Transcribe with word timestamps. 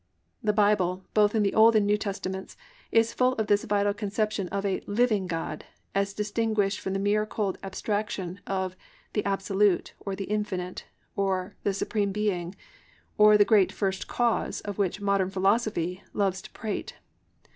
The 0.41 0.51
Bible, 0.51 1.03
both 1.13 1.35
in 1.35 1.43
the 1.43 1.53
Old 1.53 1.75
and 1.75 1.85
New 1.85 1.95
Testaments 1.95 2.57
is 2.91 3.13
full 3.13 3.33
of 3.33 3.45
this 3.45 3.65
vital 3.65 3.93
conception 3.93 4.47
of 4.47 4.65
"a 4.65 4.81
living 4.87 5.27
God" 5.27 5.63
as 5.93 6.15
distinguished 6.15 6.79
from 6.79 6.93
the 6.93 6.97
mere 6.99 7.23
cold 7.27 7.59
abstraction 7.61 8.41
of 8.47 8.75
"The 9.13 9.23
Absolute," 9.25 9.93
or 9.99 10.15
"The 10.15 10.23
Infinite," 10.23 10.85
or 11.15 11.53
"The 11.61 11.75
Supreme 11.75 12.11
Being," 12.11 12.55
or 13.19 13.37
"The 13.37 13.45
Great 13.45 13.71
First 13.71 14.07
Cause" 14.07 14.59
of 14.61 14.79
which 14.79 15.01
"Modern 15.01 15.29
Philosophy" 15.29 16.01
loves 16.13 16.41
to 16.41 16.49
prate. 16.49 16.95